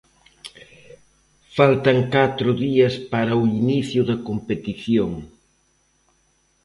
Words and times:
Faltan 1.57 1.97
catro 2.15 2.49
días 2.63 2.93
para 3.11 3.39
o 3.41 3.43
inicio 3.61 4.01
da 4.09 4.17
competición. 4.27 5.11